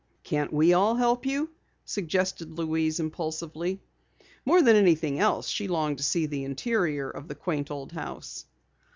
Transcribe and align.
"Can't 0.23 0.51
we 0.51 0.73
all 0.73 0.95
help 0.95 1.27
you?" 1.27 1.51
suggested 1.85 2.57
Louise 2.57 2.99
impulsively. 2.99 3.83
More 4.45 4.59
than 4.63 4.75
anything 4.75 5.19
else 5.19 5.47
she 5.47 5.67
longed 5.67 5.97
to 5.97 6.03
see 6.03 6.25
the 6.25 6.43
interior 6.43 7.07
of 7.07 7.27
the 7.27 7.35
quaint 7.35 7.69
old 7.69 7.91
house. 7.91 8.47